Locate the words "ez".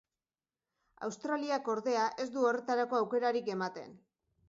2.25-2.29